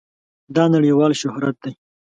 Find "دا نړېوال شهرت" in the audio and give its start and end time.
0.55-1.55